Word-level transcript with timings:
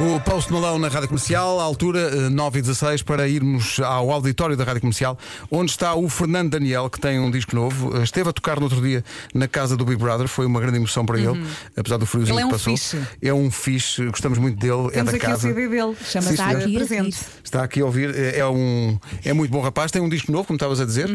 O 0.00 0.18
Post 0.20 0.50
Malone 0.50 0.80
na 0.80 0.88
Rádio 0.88 1.08
Comercial, 1.08 1.60
à 1.60 1.62
altura 1.62 2.00
eh, 2.00 2.28
9 2.30 2.58
e 2.58 2.62
16 2.62 3.02
para 3.02 3.28
irmos 3.28 3.78
ao 3.80 4.10
auditório 4.10 4.56
da 4.56 4.64
Rádio 4.64 4.80
Comercial, 4.80 5.18
onde 5.50 5.70
está 5.72 5.94
o 5.94 6.08
Fernando 6.08 6.50
Daniel, 6.52 6.88
que 6.88 6.98
tem 6.98 7.20
um 7.20 7.30
disco 7.30 7.54
novo. 7.54 7.94
Eh, 7.98 8.02
Esteve 8.02 8.30
a 8.30 8.32
tocar 8.32 8.56
no 8.56 8.62
outro 8.64 8.80
dia 8.80 9.04
na 9.34 9.46
casa 9.46 9.76
do 9.76 9.84
Big 9.84 10.00
Brother, 10.00 10.26
foi 10.26 10.46
uma 10.46 10.58
grande 10.58 10.78
emoção 10.78 11.04
para 11.04 11.18
ele, 11.20 11.44
apesar 11.76 11.98
do 11.98 12.06
friozinho 12.06 12.36
Ele 12.36 12.40
é 12.40 12.42
que 12.44 12.48
um 12.48 12.50
passou. 12.52 12.72
fixe. 12.76 12.98
É 13.20 13.34
um 13.34 13.50
fixe, 13.50 14.06
gostamos 14.06 14.38
muito 14.38 14.58
dele, 14.58 14.86
é 14.88 14.90
Temos 14.90 15.10
da 15.12 15.16
aqui 15.18 15.26
casa. 15.26 15.36
o 15.48 15.54
CD 15.54 15.68
dele. 15.68 15.96
Chama-se 16.02 16.28
Sim, 16.28 16.32
Está 16.32 16.48
aqui 16.50 16.74
a 16.76 16.78
presente. 16.78 17.18
Está 17.44 17.62
aqui 17.64 17.80
a 17.80 17.84
ouvir, 17.84 18.14
é 18.16 18.38
é 18.38 18.46
um 18.46 18.98
é 19.22 19.32
muito 19.34 19.50
bom 19.50 19.60
rapaz, 19.60 19.90
tem 19.92 20.00
um 20.00 20.08
disco 20.08 20.32
novo, 20.32 20.46
como 20.46 20.56
estavas 20.56 20.80
a 20.80 20.86
dizer, 20.86 21.10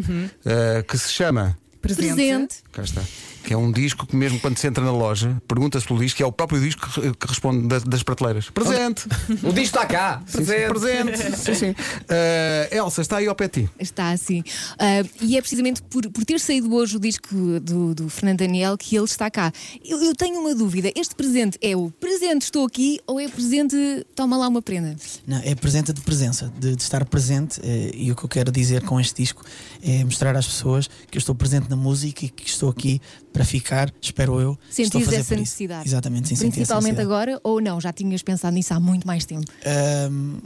eh, 0.46 0.84
que 0.88 0.96
se 0.98 1.12
chama. 1.12 1.58
Presente. 1.94 2.16
Presente. 2.16 2.56
Cá 2.72 2.82
está. 2.84 3.02
Que 3.44 3.54
é 3.54 3.58
um 3.58 3.72
disco 3.72 4.08
que, 4.08 4.16
mesmo 4.16 4.40
quando 4.40 4.58
se 4.58 4.66
entra 4.66 4.84
na 4.84 4.92
loja, 4.92 5.40
pergunta-se 5.48 5.86
pelo 5.86 6.00
disco, 6.00 6.18
que 6.18 6.24
é 6.24 6.26
o 6.26 6.32
próprio 6.32 6.60
disco 6.60 6.90
que, 6.90 7.14
que 7.14 7.28
responde 7.28 7.68
das, 7.68 7.84
das 7.84 8.02
prateleiras. 8.02 8.50
Presente! 8.50 9.06
O 9.44 9.54
disco 9.54 9.78
está 9.78 9.86
cá. 9.86 10.24
Sim, 10.26 10.44
sim, 10.44 10.54
presente! 10.68 11.38
sim, 11.38 11.54
sim. 11.54 11.76
Eh, 12.10 12.70
Elsa, 12.72 13.02
está 13.02 13.18
aí 13.18 13.28
ao 13.28 13.36
pé 13.36 13.48
de 13.48 13.66
ti. 13.66 13.70
Está 13.80 14.10
assim. 14.10 14.44
Ah, 14.80 15.04
e 15.22 15.38
é 15.38 15.42
precisamente 15.42 15.84
por, 15.84 16.10
por 16.10 16.26
ter 16.26 16.40
saído 16.40 16.74
hoje 16.74 16.98
o 16.98 17.00
disco 17.00 17.28
do, 17.62 17.94
do 17.94 18.10
Fernando 18.10 18.40
Daniel 18.40 18.76
que 18.80 18.96
ele 18.96 19.06
está 19.06 19.30
cá. 19.30 19.54
Eu, 19.88 20.02
eu 20.04 20.16
tenho 20.16 20.40
uma 20.40 20.56
dúvida: 20.56 20.92
este 20.96 21.14
presente 21.14 21.60
é 21.62 21.76
o 21.78 21.92
presente 21.92 22.44
estou 22.44 22.66
aqui 22.66 23.00
ou 23.06 23.20
é 23.20 23.28
presente 23.28 23.76
toma 24.16 24.38
lá 24.38 24.48
uma 24.48 24.62
prenda? 24.62 24.96
Não, 25.28 25.38
é 25.44 25.54
presente 25.54 25.94
de 25.94 26.02
presença, 26.02 26.52
de, 26.60 26.76
de 26.76 26.82
estar 26.82 27.06
presente. 27.06 27.62
eh, 27.64 27.92
e 27.94 28.12
o 28.12 28.16
que 28.16 28.24
eu 28.26 28.30
quero 28.30 28.52
dizer 28.52 28.82
com 28.84 29.00
este 29.00 29.22
disco 29.22 29.44
é 29.84 30.04
mostrar 30.04 30.36
às 30.36 30.48
pessoas 30.48 30.88
que 31.12 31.18
eu 31.18 31.20
estou 31.20 31.36
presente 31.36 31.70
na 31.70 31.75
música 31.76 32.26
e 32.26 32.30
que 32.30 32.48
estou 32.48 32.70
aqui 32.70 33.02
para 33.32 33.44
ficar, 33.46 33.94
espero 34.02 34.40
eu. 34.40 34.58
fazer 35.06 35.18
essa 35.18 35.36
necessidade? 35.36 35.88
Exatamente, 35.88 36.30
sim, 36.30 36.50
Principalmente 36.50 37.02
agora 37.02 37.40
ou 37.44 37.62
não? 37.62 37.80
Já 37.80 37.92
tinhas 37.92 38.22
pensado 38.22 38.54
nisso 38.54 38.74
há 38.74 38.80
muito 38.80 39.06
mais 39.06 39.26
tempo. 39.26 39.46
Ahm, 39.66 40.38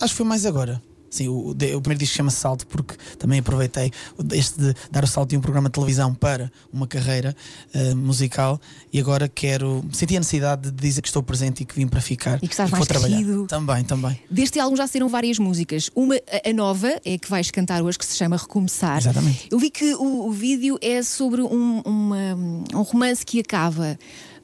acho 0.00 0.12
que 0.12 0.16
foi 0.16 0.26
mais 0.26 0.46
agora. 0.46 0.82
Sim, 1.16 1.28
o, 1.28 1.50
o 1.50 1.54
primeiro 1.54 1.98
disco 1.98 2.14
chama-se 2.16 2.36
Salto 2.38 2.66
porque 2.66 2.94
também 3.18 3.38
aproveitei 3.40 3.90
este 4.32 4.58
de 4.60 4.74
dar 4.90 5.04
o 5.04 5.06
salto 5.06 5.30
de 5.30 5.36
um 5.36 5.40
programa 5.40 5.68
de 5.68 5.72
televisão 5.72 6.14
para 6.14 6.50
uma 6.72 6.86
carreira 6.86 7.34
ah, 7.74 7.94
musical 7.94 8.60
e 8.92 9.00
agora 9.00 9.28
quero. 9.28 9.84
Senti 9.92 10.16
a 10.16 10.20
necessidade 10.20 10.70
de 10.70 10.76
dizer 10.76 11.00
que 11.02 11.08
estou 11.08 11.22
presente 11.22 11.62
e 11.62 11.64
que 11.66 11.74
vim 11.74 11.86
para 11.86 12.00
ficar. 12.00 12.36
E 12.36 12.40
que 12.48 12.52
estás 12.54 12.68
vou 12.70 12.78
mais 12.78 12.88
trabalhar. 12.88 13.20
Também, 13.46 13.84
também. 13.84 14.18
Deste 14.30 14.58
álbum 14.60 14.76
já 14.76 14.86
saíram 14.86 15.08
várias 15.08 15.38
músicas. 15.38 15.90
Uma, 15.94 16.16
a- 16.16 16.52
nova, 16.52 16.88
é 17.04 17.18
que 17.18 17.28
vais 17.30 17.50
cantar 17.50 17.82
hoje, 17.82 17.98
que 17.98 18.04
se 18.06 18.16
chama 18.16 18.36
Recomeçar. 18.36 18.98
Exatamente. 18.98 19.48
Eu 19.50 19.58
vi 19.58 19.70
que 19.70 19.94
o, 19.94 20.26
o 20.28 20.32
vídeo 20.32 20.78
é 20.82 21.02
sobre 21.02 21.40
um, 21.42 21.80
uma- 21.80 22.34
um 22.74 22.82
romance 22.82 23.24
que 23.24 23.40
acaba. 23.40 23.98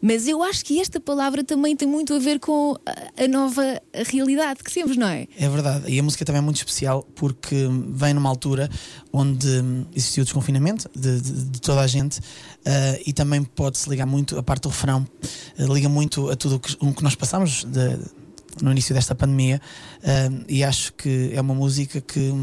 Mas 0.05 0.27
eu 0.27 0.42
acho 0.42 0.64
que 0.64 0.81
esta 0.81 0.98
palavra 0.98 1.45
também 1.45 1.77
tem 1.77 1.86
muito 1.86 2.12
a 2.12 2.19
ver 2.19 2.41
com 2.41 2.75
a, 2.84 3.28
nova 3.28 3.81
realidade 4.11 4.64
que 4.64 4.72
temos, 4.75 4.97
não 4.97 5.06
é? 5.06 5.28
É 5.39 5.48
verdade, 5.48 5.89
e 5.89 5.98
a 5.98 6.03
música 6.03 6.25
também 6.25 6.39
é 6.41 6.42
muito 6.42 6.56
especial 6.56 7.05
porque 7.14 7.69
vem 7.89 8.12
numa 8.12 8.28
altura 8.28 8.69
onde 9.12 9.47
existiu 9.95 10.23
o 10.23 10.25
desconfinamento 10.25 10.91
de, 10.95 11.20
de- 11.20 11.45
de 11.50 11.61
toda 11.61 11.80
a 11.83 11.86
gente 11.86 12.20
ah, 12.67 12.98
e 13.06 13.12
também 13.12 13.45
pode-se 13.45 13.89
ligar 13.89 14.06
muito, 14.06 14.36
a 14.36 14.42
parte 14.42 14.62
do 14.64 14.70
refrão, 14.70 15.06
ah, 15.56 15.62
liga 15.73 15.89
muito 15.89 16.28
a 16.30 16.34
tudo 16.36 16.56
o 16.56 16.58
que, 16.61 16.75
que 16.77 17.03
nós 17.05 17.14
passamos 17.14 17.64
de- 17.64 17.98
no 18.61 18.70
início 18.73 18.92
desta 18.95 19.14
pandemia 19.14 19.61
ah, 20.03 20.42
e 20.48 20.64
acho 20.64 20.92
que 20.95 21.30
é 21.33 21.41
uma 21.41 21.55
música 21.55 22.00
que. 22.00 22.34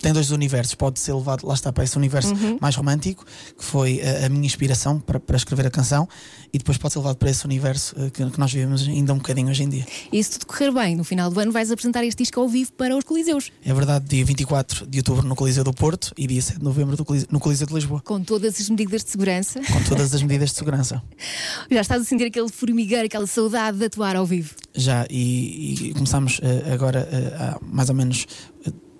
Tem 0.00 0.12
dois 0.12 0.30
universos, 0.30 0.74
pode 0.74 0.98
ser 1.00 1.12
levado, 1.14 1.46
lá 1.46 1.54
está, 1.54 1.72
para 1.72 1.84
esse 1.84 1.96
universo 1.96 2.32
mais 2.60 2.74
romântico, 2.76 3.24
que 3.56 3.64
foi 3.64 4.00
a, 4.02 4.26
a 4.26 4.28
minha 4.28 4.44
inspiração 4.46 4.98
para, 5.00 5.18
para 5.20 5.36
escrever 5.36 5.66
a 5.66 5.70
canção, 5.70 6.08
e 6.52 6.58
depois 6.58 6.78
pode 6.78 6.92
ser 6.92 6.98
levado 7.00 7.16
para 7.16 7.30
esse 7.30 7.44
universo 7.44 7.94
ah, 7.98 8.10
que, 8.10 8.24
que 8.30 8.38
nós 8.40 8.52
vivemos 8.52 8.86
ainda 8.86 9.12
um 9.12 9.18
bocadinho 9.18 9.48
hoje 9.50 9.62
em 9.62 9.68
dia. 9.68 9.86
E 10.12 10.22
se 10.22 10.30
tudo 10.32 10.46
correr 10.46 10.70
bem, 10.72 10.96
no 10.96 11.04
final 11.04 11.30
do 11.30 11.38
ano 11.40 11.52
vais 11.52 11.70
apresentar 11.70 12.04
este 12.04 12.22
disco 12.22 12.40
ao 12.40 12.48
vivo 12.48 12.72
para 12.72 12.96
os 12.96 13.04
Coliseus, 13.04 13.50
É 13.64 13.72
verdade, 13.74 14.06
dia 14.06 14.24
24 14.24 14.86
de 14.86 14.98
outubro 14.98 15.26
no 15.26 15.34
Coliseu 15.36 15.64
do 15.64 15.72
Porto 15.72 16.12
e 16.16 16.26
dia 16.26 16.40
7 16.42 16.58
de 16.58 16.64
novembro 16.64 16.96
Coliseu- 17.04 17.28
no 17.30 17.40
Coliseu 17.40 17.66
de 17.66 17.74
Lisboa, 17.74 18.00
com 18.02 18.22
todas 18.22 18.60
as 18.60 18.68
medidas 18.70 19.04
de 19.04 19.10
segurança. 19.10 19.60
com 19.60 19.82
todas 19.84 20.14
as 20.14 20.22
medidas 20.22 20.50
de 20.50 20.56
segurança. 20.56 21.02
Já 21.70 21.80
estás 21.80 22.02
a 22.02 22.04
sentir 22.04 22.24
aquele 22.26 22.48
formigueiro, 22.48 23.06
aquela 23.06 23.26
saudade 23.26 23.78
de 23.78 23.84
atuar 23.86 24.16
ao 24.16 24.24
vivo. 24.26 24.54
Já, 24.74 25.06
e, 25.10 25.88
e 25.90 25.94
começamos 25.94 26.38
eh, 26.42 26.72
agora 26.72 27.08
eh, 27.10 27.34
há 27.38 27.58
mais 27.62 27.88
ou 27.88 27.94
menos 27.94 28.26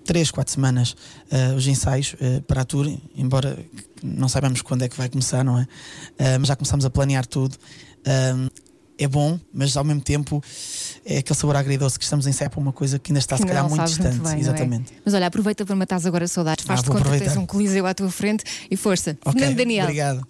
3, 0.07 0.31
4 0.31 0.53
semanas 0.53 0.95
eh, 1.29 1.53
os 1.53 1.67
ensaios 1.67 2.15
eh, 2.19 2.39
para 2.47 2.61
a 2.61 2.65
tour, 2.65 2.91
embora 3.15 3.57
não 4.01 4.27
saibamos 4.27 4.61
quando 4.63 4.81
é 4.83 4.89
que 4.89 4.97
vai 4.97 5.09
começar, 5.09 5.43
não 5.43 5.59
é? 5.59 5.67
Eh, 6.17 6.37
mas 6.39 6.47
já 6.47 6.55
começamos 6.55 6.85
a 6.85 6.89
planear 6.89 7.25
tudo. 7.27 7.55
É 8.99 9.07
bom, 9.07 9.39
mas 9.53 9.77
ao 9.77 9.83
mesmo 9.83 10.01
tempo 10.01 10.41
é 11.05 11.19
aquele 11.19 11.37
sabor 11.37 11.55
agridoce 11.55 11.99
que 11.99 12.03
estamos 12.03 12.25
em 12.25 12.31
CEP, 12.31 12.57
uma 12.57 12.73
coisa 12.73 12.97
que 12.97 13.11
ainda 13.11 13.19
está 13.19 13.37
se 13.37 13.43
Que 13.43 13.47
calhar 13.49 13.61
não 13.63 13.69
muito 13.69 13.85
distante. 13.85 14.15
bem, 14.15 14.23
não 14.23 14.31
é? 14.31 14.39
exatamente. 14.39 14.93
Mas 15.05 15.13
olha, 15.13 15.27
aproveita 15.27 15.63
para 15.63 15.75
matar 15.75 15.99
agora 16.03 16.27
saudades, 16.27 16.65
faz-te 16.65 16.87
vou 16.87 16.95
conta 16.97 17.11
que 17.11 17.19
tens 17.19 17.37
um 17.37 17.45
Coliseu 17.45 17.85
à 17.85 17.93
tua 17.93 18.09
frente 18.09 18.43
e 18.71 18.75
força. 18.75 19.15
Ok, 19.23 19.39
Fernando 19.39 19.55
Daniel. 19.57 19.83
Obrigado. 19.83 20.27